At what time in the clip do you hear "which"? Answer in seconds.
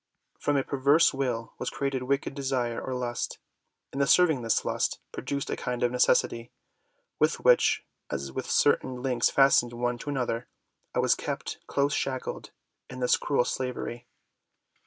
7.41-7.85